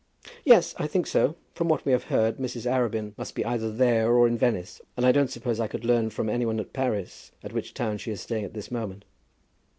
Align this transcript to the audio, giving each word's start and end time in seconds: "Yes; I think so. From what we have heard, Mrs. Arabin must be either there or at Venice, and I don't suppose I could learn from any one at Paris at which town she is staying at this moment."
"Yes; 0.43 0.73
I 0.79 0.87
think 0.87 1.05
so. 1.05 1.35
From 1.53 1.69
what 1.69 1.85
we 1.85 1.91
have 1.91 2.05
heard, 2.05 2.37
Mrs. 2.37 2.65
Arabin 2.65 3.13
must 3.19 3.35
be 3.35 3.45
either 3.45 3.71
there 3.71 4.11
or 4.11 4.25
at 4.25 4.33
Venice, 4.33 4.81
and 4.97 5.05
I 5.05 5.11
don't 5.11 5.29
suppose 5.29 5.59
I 5.59 5.67
could 5.67 5.85
learn 5.85 6.09
from 6.09 6.27
any 6.27 6.43
one 6.47 6.59
at 6.59 6.73
Paris 6.73 7.31
at 7.43 7.53
which 7.53 7.75
town 7.75 7.99
she 7.99 8.09
is 8.09 8.19
staying 8.19 8.43
at 8.45 8.55
this 8.55 8.71
moment." 8.71 9.05